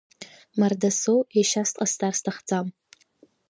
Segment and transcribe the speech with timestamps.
[0.59, 2.67] Мардасоу ешьас дҟасҵар сҭахӡам.